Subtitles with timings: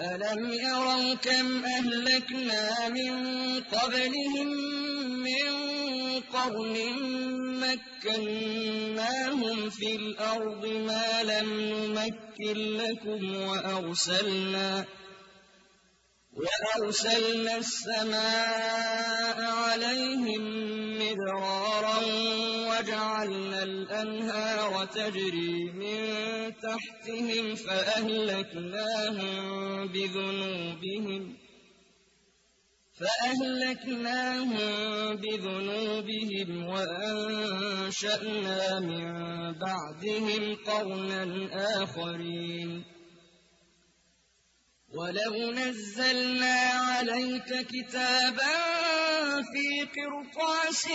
[0.00, 3.14] ألم يروا كم أهلكنا من
[3.60, 4.46] قبلهم
[5.26, 5.48] من
[6.32, 6.76] قرن
[8.06, 14.84] مكناهم في الأرض ما لم نمكن لكم وأرسلنا
[16.32, 20.42] وأرسلنا السماء عليهم
[20.98, 21.98] مدرارا
[22.88, 25.98] وجعلنا الأنهار تجري من
[26.56, 29.18] تحتهم فأهلكناهم
[29.88, 31.36] بذنوبهم
[33.00, 34.58] فأهلكناهم
[35.16, 38.20] بذنوبهم وأنشأنا
[38.80, 39.04] من
[39.52, 41.48] بعدهم قرنا
[41.82, 42.84] آخرين
[44.94, 48.77] ولو نزلنا عليك كتابا
[49.42, 50.88] في قرطاس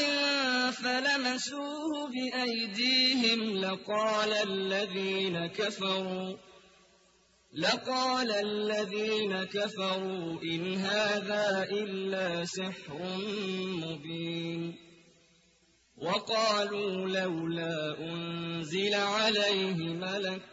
[0.77, 6.37] فلمسوه بأيديهم لقال الذين كفروا
[7.53, 13.17] لقال الذين كفروا إن هذا إلا سحر
[13.83, 14.75] مبين.
[15.97, 20.52] وقالوا لولا أنزل عليه ملك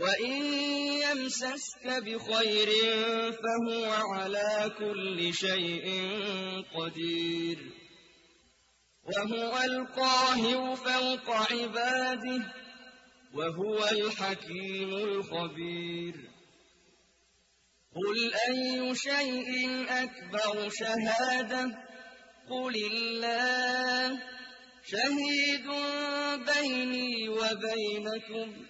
[0.00, 0.32] وَإِن
[1.04, 2.68] يَمْسَسْكَ بِخَيْرٍ
[3.42, 5.86] فَهُوَ عَلَىٰ كُلِّ شَيْءٍ
[6.74, 7.58] قَدِيرٌ
[9.04, 12.52] وَهُوَ الْقَاهِرُ فَوْقَ عِبَادِهِ ۚ
[13.34, 16.14] وَهُوَ الْحَكِيمُ الْخَبِيرُ
[17.96, 18.18] قُلْ
[18.48, 19.50] أَيُّ شَيْءٍ
[19.88, 21.72] أَكْبَرُ شَهَادَةً ۖ
[22.50, 24.20] قُلِ اللَّهُ ۖ
[24.92, 25.66] شَهِيدٌ
[26.50, 28.69] بَيْنِي وَبَيْنَكُمْ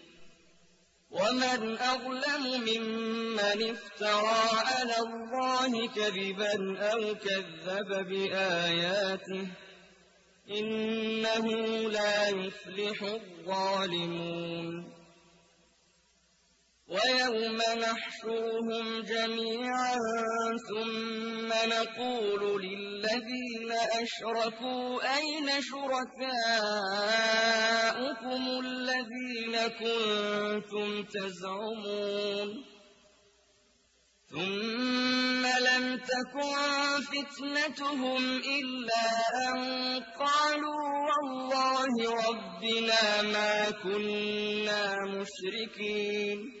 [1.11, 9.51] وَمَنْ أَظْلَمُ مِمَّنِ افْتَرَىٰ عَلَى اللَّهِ كَذِبًا أَوْ كَذَّبَ بِآيَاتِهِ ۚ
[10.51, 11.47] إِنَّهُ
[11.89, 15.00] لَا يُفْلِحُ الظَّالِمُونَ
[16.91, 19.95] وَيَوْمَ نَحْشُرُهُمْ جَمِيعًا
[20.69, 26.31] ثُمَّ نَقُولُ لِلَّذِينَ أَشْرَكُوا أَيْنَ شُرَكَاؤُكُمُ
[28.65, 32.49] الَّذِينَ كُنتُمْ تَزْعُمُونَ
[34.31, 36.55] ثُمَّ لَمْ تَكُن
[37.11, 38.23] فِتْنَتُهُمْ
[38.59, 39.05] إِلَّا
[39.47, 39.59] أَن
[40.19, 41.93] قَالُوا وَاللَّهِ
[42.27, 44.81] رَبِّنَا مَا كُنَّا
[45.15, 46.60] مُشْرِكِينَ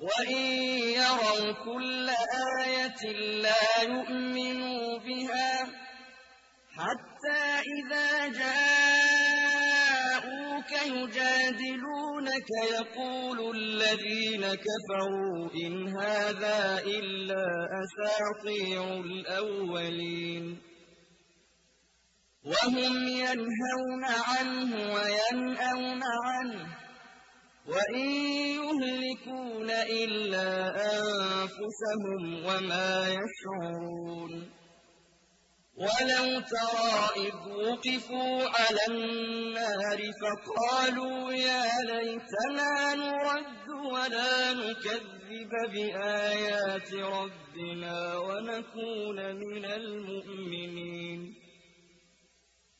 [0.00, 0.42] وَإِن
[0.94, 2.08] يَرَوْا كُلَّ
[2.62, 3.02] آيَةٍ
[3.42, 5.68] لَّا يُؤْمِنُوا بِهَا ۚ
[6.76, 9.52] حَتَّىٰ إِذَا جَاءُوكَ
[10.86, 17.46] يُجَادِلُونَكَ يَقُولُ الَّذِينَ كَفَرُوا إِنْ هَٰذَا إِلَّا
[17.82, 20.44] أَسَاطِيرُ الْأَوَّلِينَ
[22.44, 26.87] وَهُمْ يَنْهَوْنَ عَنْهُ وَيَنْأَوْنَ عَنْهُ
[27.68, 28.00] وَإِن
[28.56, 30.50] يُهْلِكُونَ إِلَّا
[30.96, 34.32] أَنفُسَهُمْ وَمَا يَشْعُرُونَ
[35.76, 37.34] وَلَوْ تَرَىٰ إِذْ
[37.66, 51.47] وُقِفُوا عَلَى النَّارِ فَقَالُوا يَا لَيْتَنَا نُرَدُّ وَلَا نُكَذِّبَ بِآيَاتِ رَبِّنَا وَنَكُونَ مِنَ الْمُؤْمِنِينَ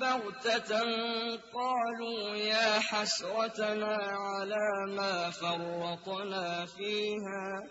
[0.00, 0.80] بَغْتَةً
[1.54, 7.62] قَالُوا يَا حَسْرَتَنَا عَلَىٰ مَا فَرَّطْنَا فِيهَا.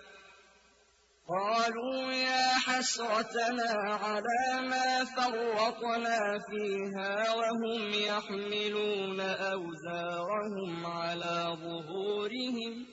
[1.30, 12.88] قَالُوا يَا حَسْرَتَنَا عَلَىٰ مَا فَرَّطْنَا فِيهَا وَهُمْ يَحْمِلُونَ أَوْزَارَهُمْ عَلَىٰ ظُهُورِهِمْ ۚ.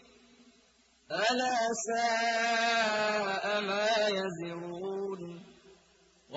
[1.13, 1.57] أَلَا
[1.89, 4.84] سَاءَ مَا يَزِرُونَ.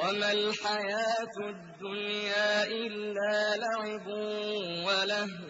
[0.08, 4.08] وما الحياة الدنيا إلا لعب
[4.88, 5.48] ولهو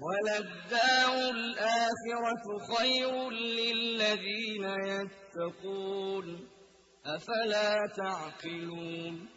[0.00, 2.44] وللدار الآخرة
[2.76, 6.48] خير للذين يتقون
[7.06, 9.28] أفلا تعقلون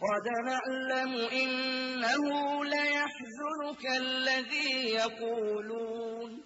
[0.00, 6.45] قد نعلم إنه ليحزنك الذي يقولون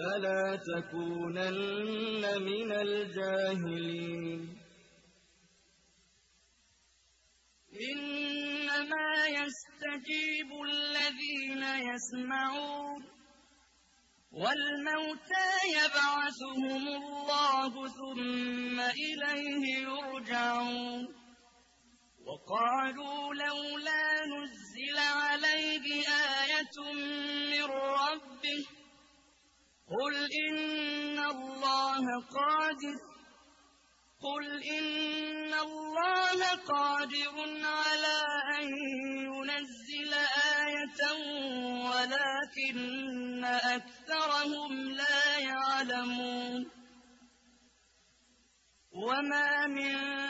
[0.00, 4.40] فلا تكونن من الجاهلين
[7.92, 13.04] إنما يستجيب الذين يسمعون
[14.32, 21.08] والموتى يبعثهم الله ثم إليه يرجعون
[22.26, 24.04] وقالوا لولا
[32.10, 32.96] الله قادر.
[34.22, 38.18] قل إن الله قادر على
[38.58, 38.68] أن
[39.24, 40.14] ينزل
[40.56, 41.00] آية
[41.90, 46.70] ولكن أكثرهم لا يعلمون.
[48.92, 50.29] وما من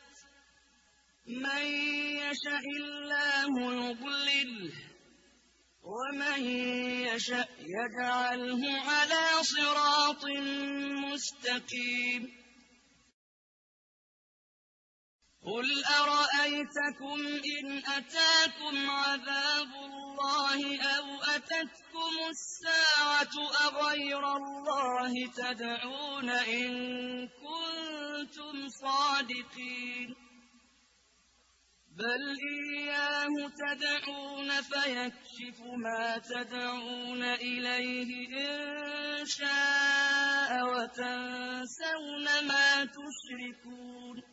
[1.31, 1.65] من
[2.21, 3.53] يشاء الله
[3.89, 4.73] يضلله
[5.83, 6.45] ومن
[7.07, 10.25] يشاء يجعله على صراط
[11.05, 12.41] مستقيم.
[15.45, 17.19] قل أرأيتكم
[17.57, 23.35] إن أتاكم عذاب الله أو أتتكم الساعة
[23.67, 26.71] أغير الله تدعون إن
[27.27, 30.20] كنتم صادقين؟
[31.97, 32.37] بل
[32.77, 44.23] إياه تدعون فيكشف ما تدعون إليه إن شاء وتنسون ما تشركون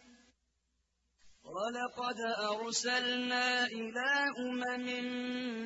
[1.44, 2.20] ولقد
[2.52, 4.86] أرسلنا إلى أمم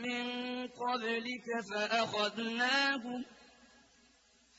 [0.02, 0.26] من
[0.68, 3.25] قبلك فأخذناهم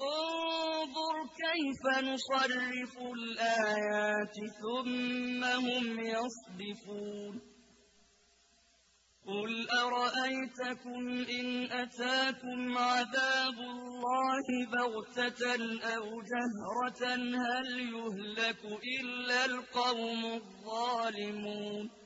[0.00, 7.56] انظر كيف نصرف الآيات ثم هم يصدفون.
[9.26, 15.54] قل أرأيتكم إن أتاكم عذاب الله بغتة
[15.96, 18.64] أو جهرة هل يهلك
[19.00, 22.05] إلا القوم الظالمون؟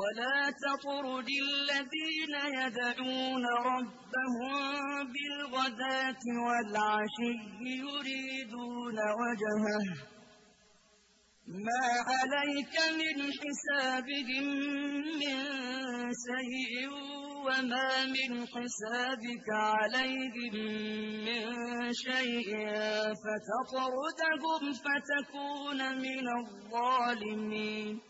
[0.00, 4.52] ولا تطرد الذين يدعون ربهم
[5.12, 9.86] بالغداة والعشي يريدون وجهه.
[11.46, 14.46] ما عليك من حسابهم
[15.20, 15.36] من
[16.28, 16.90] شيء
[17.46, 20.54] وما من حسابك عليهم
[21.26, 21.44] من
[21.92, 22.50] شيء.
[23.22, 28.09] فتطردهم فتكون من الظالمين.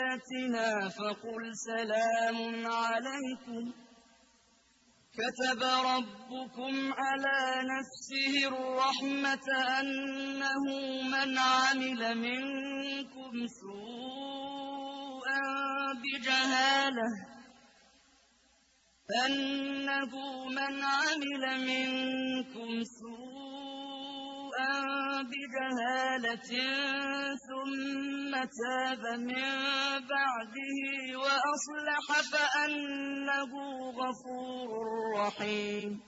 [0.11, 3.71] بآياتنا فقل سلام عليكم
[5.13, 9.47] كتب ربكم على نفسه الرحمة
[9.79, 10.63] أنه
[11.03, 15.41] من عمل منكم سوءا
[16.01, 17.09] بجهالة
[19.25, 20.13] أنه
[20.49, 23.30] من عمل منكم سوءا
[25.31, 26.51] بجهالة
[27.47, 29.49] ثم تاب من
[30.13, 30.79] بعده
[31.17, 33.51] وأصلح فأنه
[33.91, 34.69] غفور
[35.17, 36.01] رحيم.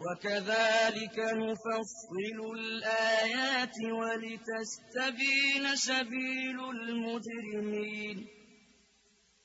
[0.00, 8.39] وكذلك نفصل الآيات ولتستبين سبيل المجرمين.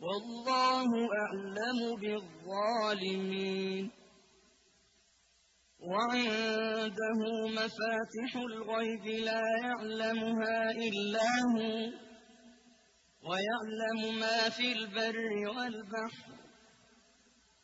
[0.00, 0.88] والله
[1.22, 3.90] أعلم بالظالمين.
[5.80, 11.92] وعنده مفاتح الغيب لا يعلمها إلا هو
[13.28, 16.39] ويعلم ما في البر والبحر.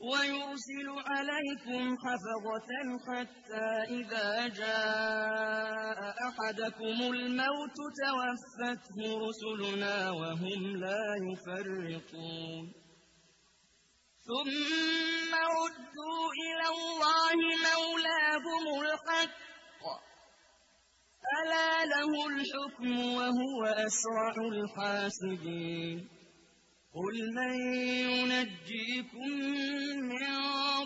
[0.00, 2.70] ويرسل عليكم حفظة
[3.06, 12.72] حتى إذا جاء أحدكم الموت توفته رسلنا وهم لا يفرطون
[14.28, 17.36] ثم ردوا إلى الله
[17.68, 19.38] مولاهم الحق.
[21.38, 26.17] ألا له الحكم وهو أسرع الحاسبين.
[26.94, 27.54] قل من
[28.08, 29.30] ينجيكم
[30.10, 30.26] من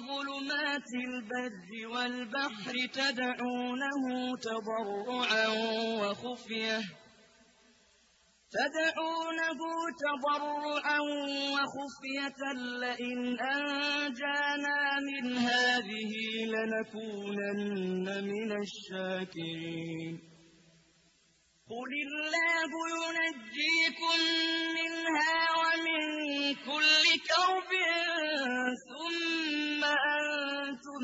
[0.08, 5.46] ظلمات البر والبحر تدعونه تضرعا
[6.00, 6.80] وخفية
[8.52, 9.60] تدعونه
[10.04, 10.98] تضرعا
[11.54, 12.40] وخفية
[12.80, 16.12] لئن أنجانا من هذه
[16.54, 20.32] لنكونن من الشاكرين
[21.72, 23.91] قل الله ينجيكم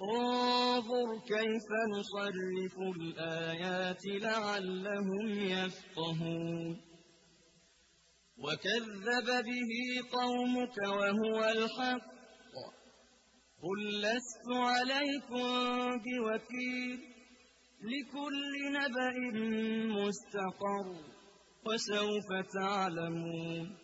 [0.00, 6.80] انظُرْ كَيْفَ نُصَرِّفُ الْآيَاتِ لَعَلَّهُمْ يَفْقَهُونَ.
[8.38, 12.74] وَكَذَّبَ بِهِ قَوْمُكَ وَهُوَ الْحَقُّ ۚ.
[13.62, 17.00] قُل لَّسْتُ عَلَيْكُم بِوَكِيلٍ.
[17.80, 19.40] لِّكُلِّ نَبَإٍ
[19.86, 21.14] مُّسْتَقَرٌّ.
[21.66, 23.83] وسوف تعلمون.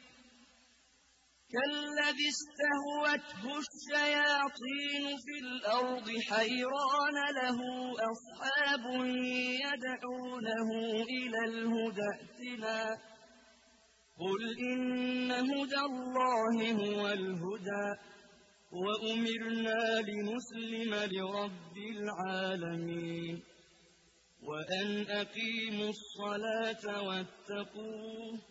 [1.53, 7.59] كالذي استهوته الشياطين في الأرض حيران له
[8.11, 8.85] أصحاب
[9.65, 10.69] يدعونه
[11.17, 12.97] إلى الهدى ائتنا
[14.19, 17.87] قل إن هدى الله هو الهدى
[18.71, 23.43] وأمرنا لنسلم لرب العالمين
[24.43, 28.50] وأن أقيموا الصلاة واتقوه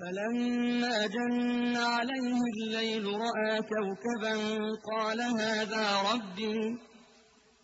[0.00, 4.34] فلما جن عليه الليل رأى كوكبا
[4.92, 6.78] قال هذا ربي.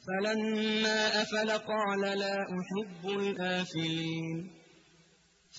[0.07, 4.51] فلما أفل قال لا أحب الآفلين.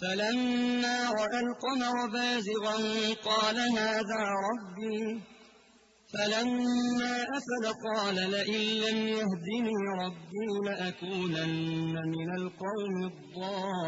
[0.02, 2.78] فلما رأى القمر بازغا
[3.14, 5.22] قال هذا ربي.
[6.14, 13.88] فلما أفل قال لئن لم يهدني ربي لأكونن من القوم الضالين.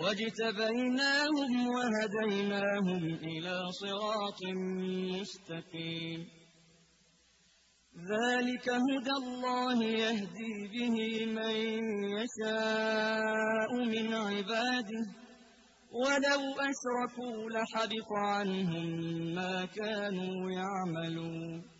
[0.00, 4.40] واجتبيناهم وهديناهم إلى صراط
[5.20, 6.20] مستقيم.
[8.12, 11.56] ذلك هدى الله يهدي به من
[12.16, 15.04] يشاء من عباده.
[15.92, 18.86] ولو أشركوا لحبط عنهم
[19.34, 21.79] ما كانوا يعملون.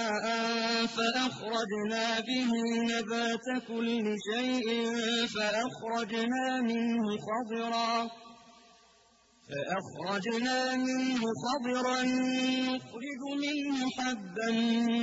[0.95, 2.49] فأخرجنا به
[2.91, 4.67] نبات كل شيء
[5.35, 8.09] فأخرجنا منه خضرا
[9.51, 14.51] فأخرجنا منه خضرا نخرج منه حبا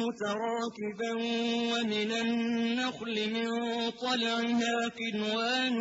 [0.02, 1.12] متراكبا
[1.72, 3.48] ومن النخل من
[3.90, 5.76] طلعها كنوان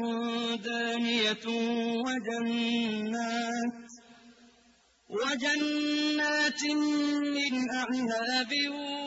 [0.61, 1.45] دانية
[2.05, 3.87] وجنات
[5.09, 6.63] وجنات
[7.35, 8.51] من أعناب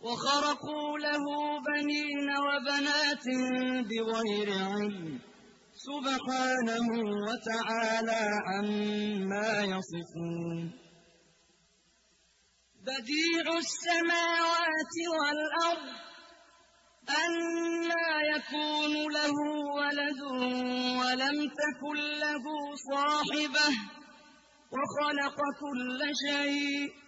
[0.00, 1.24] وخرقوا له
[1.60, 3.24] بنين وبنات
[3.88, 5.20] بغير علم.
[5.88, 6.88] سبحانه
[7.28, 10.72] وتعالى عما يصفون.
[12.82, 16.08] بديع السماوات والأرض
[17.08, 19.36] أَنَّىٰ يَكُونُ لَهُ
[19.78, 20.20] وَلَدٌ
[21.00, 22.44] وَلَمْ تَكُن لَّهُ
[22.94, 23.68] صَاحِبَةٌ
[24.74, 27.07] وَخَلَقَ كُلَّ شَيْءٍ.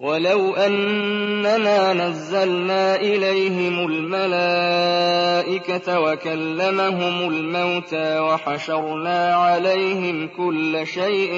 [0.00, 5.20] وَلَوْ أَنَّنَا نَزَّلْنَا إِلَيْهِمُ الْمَلَائِكَةَ
[6.00, 11.32] وَكَلَّمَهُمُ الْمَوْتَىٰ وَحَشَرْنَا عَلَيْهِمْ كُلَّ شَيْءٍ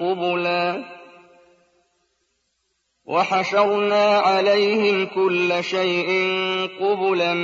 [0.00, 0.96] قُبُلًا
[3.06, 6.10] وحشرنا عليهم كل شيء
[6.80, 7.34] قبلا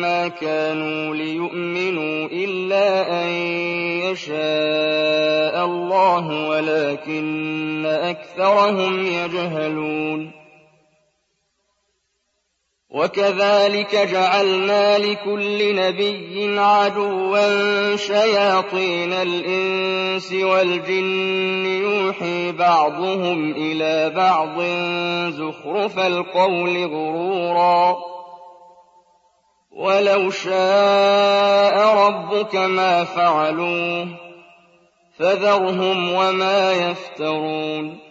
[0.00, 3.28] ما كانوا ليؤمنوا إلا أن
[4.10, 10.44] يشاء الله ولكن أكثرهم يجهلون.
[12.94, 24.60] وكذلك جعلنا لكل نبي عدوا شياطين الإنس والجن يوحي بعضهم إلى بعض
[25.32, 28.13] زخرف القول غرورا.
[29.74, 34.08] ولو شاء ربك ما فعلوه
[35.18, 38.04] فذرهم وما يفترون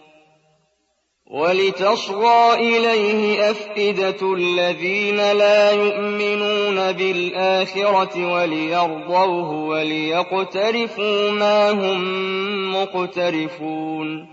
[1.34, 12.01] وَلِتَصْغَىٰ إِلَيْهِ أَفْئِدَةُ الَّذِينَ لَا يُؤْمِنُونَ بِالْآخِرَةِ وَلِيَرْضَوْهُ وَلِيَقْتَرِفُوا مَا هُم
[12.76, 14.33] مُّقْتَرِفُونَ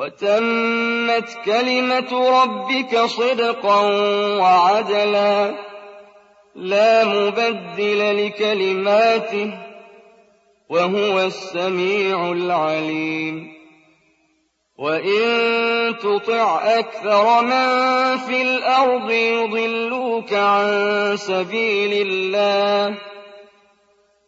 [0.00, 3.80] وتمت كلمة ربك صدقا
[4.38, 5.54] وعدلا.
[6.54, 9.50] لا مبدل لكلماته
[10.68, 13.52] وهو السميع العليم.
[14.78, 23.09] وإن تطع أكثر من في الأرض يضلوك عن سبيل الله.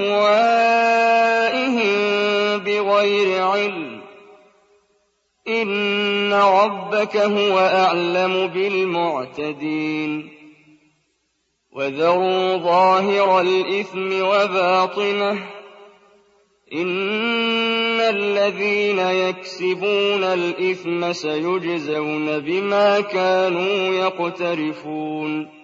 [2.59, 4.05] بِغَيْرِ عِلْمٍ ۗ
[5.49, 10.30] إِنَّ رَبَّكَ هُوَ أَعْلَمُ بِالْمُعْتَدِينَ
[11.72, 15.39] وَذَرُوا ظَاهِرَ الْإِثْمِ وَبَاطِنَهُ ۚ
[16.72, 25.64] إِنَّ الَّذِينَ يَكْسِبُونَ الْإِثْمَ سَيُجْزَوْنَ بِمَا كَانُوا يَقْتَرِفُونَ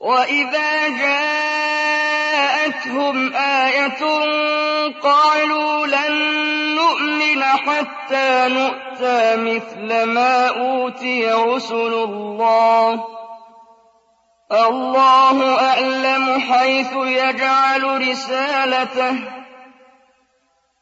[0.00, 1.96] وَإِذَا جَاءَتْهُمْ
[3.34, 4.02] آيَةٌ
[5.02, 6.12] قَالُوا لَن
[6.74, 13.00] نُّؤْمِنَ حَتَّىٰ نُؤْتَىٰ مِثْلَ مَا أُوتِيَ رُسُلُ اللَّهِ ۖ
[14.52, 19.16] اللَّهُ أَعْلَمُ حَيْثُ يَجْعَلُ رِسَالَتَهُ ۗ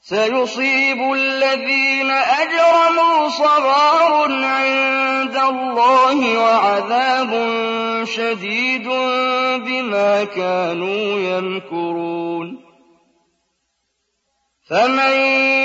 [0.02, 7.32] سَيُصِيبُ الَّذِينَ أَجْرَمُوا صَغَارٌ عِندَ اللَّهِ وَعَذَابٌ
[8.04, 8.88] شَدِيدٌ
[9.64, 12.64] بِمَا كَانُوا يَمْكُرُونَ.
[14.70, 15.12] فَمَن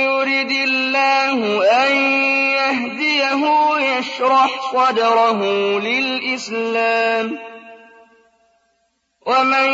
[0.05, 1.95] يُرِدِ اللَّهُ أَن
[2.51, 3.43] يَهْدِيَهُ
[3.79, 5.43] يَشْرَحْ صَدْرَهُ
[5.79, 7.39] لِلْإِسْلَامِ ۖ.
[9.27, 9.69] وَمَن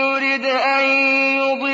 [0.00, 1.73] يُرِدْ أَن يَجْعَلْ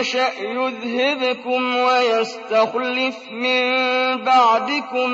[0.00, 3.62] يشأ يذهبكم ويستخلف من
[4.24, 5.10] بعدكم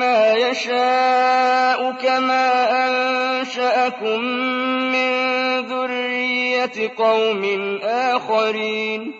[0.00, 2.46] ما يشاء كما
[2.86, 4.20] أنشأكم
[4.92, 5.10] من
[5.60, 9.14] ذرية قوم آخرين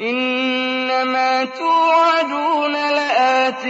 [0.00, 3.66] إنما توعدون لآت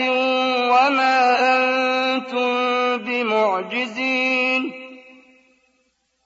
[0.72, 1.18] وما
[1.55, 2.53] أنتم
[2.97, 4.62] بمعجزين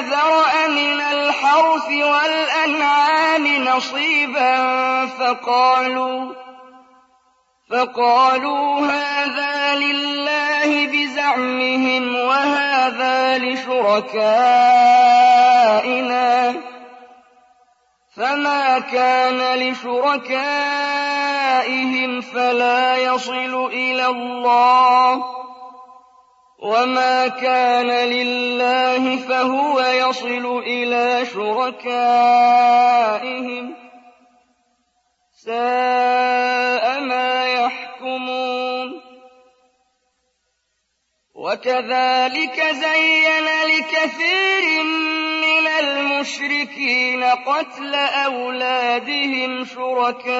[0.00, 4.56] ذَرَأَ مِنَ الْحَرْثِ وَالْأَنْعَامِ نَصِيبًا
[5.06, 6.40] فَقَالُوا
[7.70, 14.50] فقالوا هذا لله بزعمهم وهذا لشركائنا
[18.16, 20.60] فما كان لشركائهم
[22.20, 25.24] فلا يصل إلى الله.
[26.62, 32.60] وما كان لله فهو يصل إلى شركائهم
[35.44, 36.79] ساء
[41.50, 44.82] وكذلك زين لكثير
[45.42, 50.32] مِنَ الْمُشْرِكِينَ قَتْلَ أَوْلَادِهِمْ شُرَكَاؤُهُمْ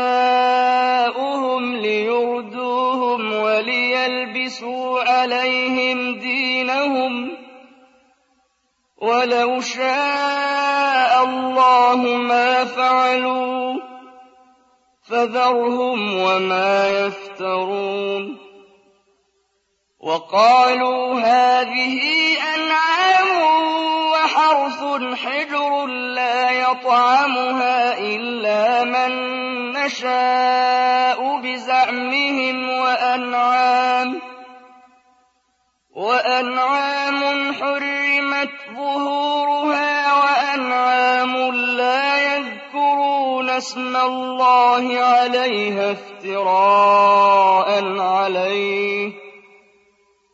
[1.76, 7.32] لِيُرْدُوهُمْ وَلِيَلْبِسُوا عَلَيْهِمْ دِينَهُمْ ۖ
[9.02, 13.78] وَلَوْ شَاءَ اللَّهُ مَا فَعَلُوا ۖ
[15.08, 18.39] فَذَرْهُمْ وَمَا يَفْتَرُونَ
[20.01, 22.01] وَقَالُوا هَٰذِهِ
[22.55, 23.01] أَنْعَامٌ
[24.12, 24.80] وحرث
[25.14, 29.12] حجر لا يطعمها إلا من
[29.72, 34.20] نشاء بزعمهم وأنعام
[35.96, 47.68] وأنعام حرمت ظهورها وأنعام لا يذكرون اسم الله عليها افتراء
[48.01, 49.30] عليه.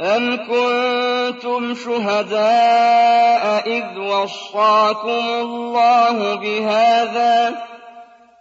[0.00, 7.54] أَمْ كُنتُمْ شُهَدَاءَ إِذْ وَصَّاكُمُ اللَّهُ بِهَٰذَا ۚ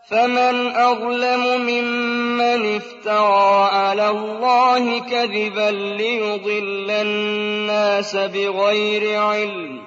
[0.10, 9.82] فَمَنْ أَظْلَمُ مِمَّنِ افْتَرَىٰ عَلَى اللَّهِ كَذِبًا لِّيُضِلَّ النَّاسَ بِغَيْرِ عِلْمٍ ۗ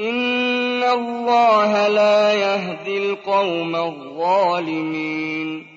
[0.00, 5.75] إِنَّ اللَّهَ لَا يَهْدِي الْقَوْمَ الظَّالِمِينَ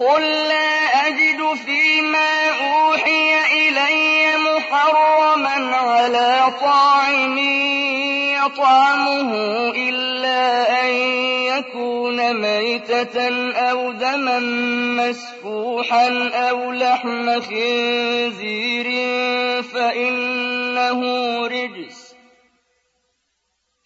[0.00, 3.32] قُل لَّا أَجِدُ فِيمَا أُوحِيَ
[3.68, 7.38] إِلَيَّ مُحَرَّمًا عَلَىٰ طَاعِمٍ
[8.44, 9.30] يَطْعَمُهُ
[9.76, 10.40] إِلَّا
[10.82, 10.90] أَن
[11.52, 13.28] يَكُونَ مَيْتَةً
[13.70, 14.38] أَوْ دَمًا
[15.04, 18.88] مَّسْفُوحًا أَوْ لَحْمَ خِنزِيرٍ
[19.62, 21.00] فَإِنَّهُ
[21.46, 21.99] رِجْسٌ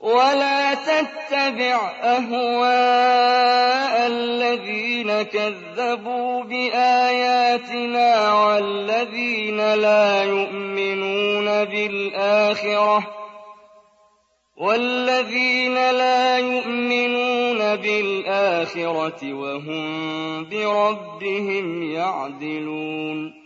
[0.00, 3.26] ولا تتبع أهواء
[4.06, 13.16] الذين كذبوا بآياتنا والذين لا يؤمنون بالآخرة
[14.56, 23.45] والذين لا يؤمنون بالآخرة وهم بربهم يعدلون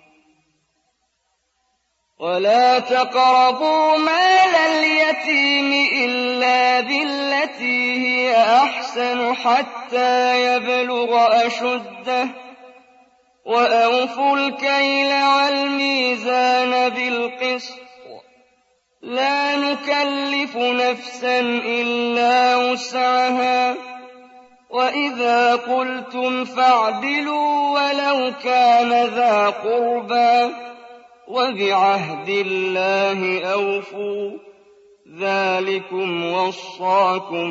[2.21, 12.27] ولا تقربوا مال اليتيم إلا بالتي هي أحسن حتى يبلغ أشده
[13.45, 17.79] وأوفوا الكيل والميزان بالقسط
[19.01, 23.75] لا نكلف نفسا إلا وسعها
[24.69, 30.70] وإذا قلتم فاعدلوا ولو كان ذا قربى
[31.31, 34.31] وبعهد الله أوفوا
[35.19, 37.49] ذلكم وصاكم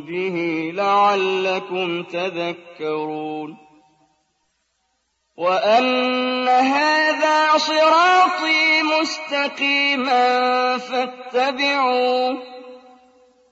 [0.00, 3.56] به لعلكم تذكرون.
[5.36, 12.42] وأن هذا صراطي مستقيما فاتبعوه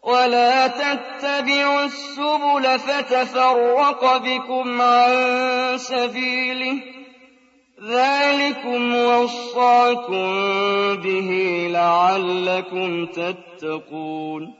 [0.02, 6.93] ولا تتبعوا السبل فتفرق بكم عن سبيله.
[7.90, 10.26] ذلكم وصاكم
[10.96, 11.30] به
[11.70, 14.54] لعلكم تتقون.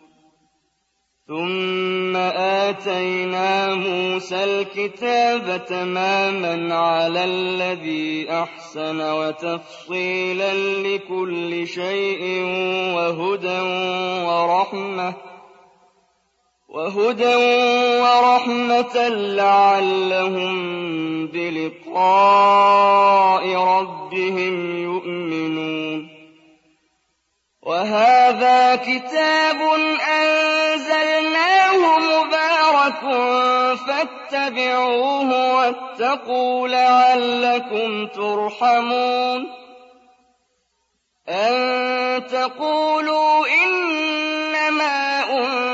[1.29, 2.17] ثم
[2.67, 12.43] آتينا موسى الكتاب تماما على الذي أحسن وتفصيلا لكل شيء
[12.97, 13.61] وهدى
[14.27, 15.34] ورحمة.
[16.75, 17.35] وهدى
[18.03, 20.55] ورحمة لعلهم
[21.27, 22.65] بلقاء
[23.57, 26.09] ربهم يؤمنون.
[27.63, 29.61] وهذا كتاب
[30.23, 33.03] أنزلناه مبارك
[33.77, 39.47] فاتبعوه واتقوا لعلكم ترحمون.
[41.29, 45.74] أن تقولوا إنما أنزل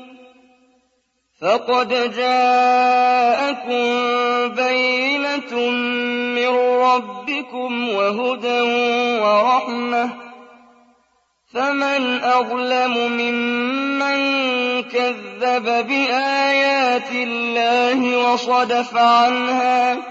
[1.41, 3.83] فقد جاءكم
[4.55, 5.69] بينة
[6.35, 6.47] من
[6.81, 8.61] ربكم وهدى
[9.21, 10.09] ورحمة
[11.53, 14.21] فمن أظلم ممن
[14.83, 20.10] كذب بآيات الله وصدف عنها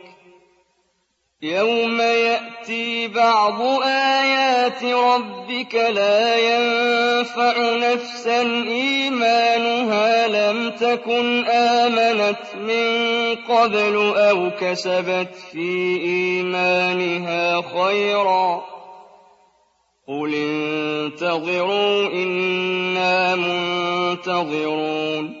[1.43, 14.51] يوم يأتي بعض آيات ربك لا ينفع نفسا إيمانها لم تكن آمنت من قبل أو
[14.59, 18.63] كسبت في إيمانها خيرا
[20.07, 25.40] قل انتظروا إنا منتظرون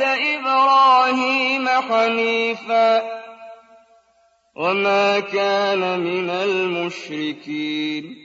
[0.00, 3.02] إبراهيم حنيفا
[4.56, 8.16] وما كان من المشركين.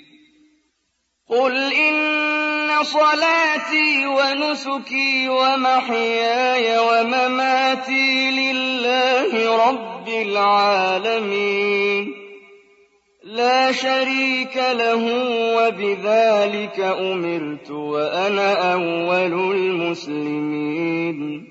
[1.29, 12.13] قل إن صلاتي ونسكي ومحياي ومماتي لله رب العالمين.
[13.23, 15.03] لا شريك له
[15.57, 21.50] وبذلك أمرت وأنا أول المسلمين.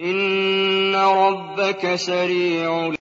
[0.00, 2.92] إن ربك سريع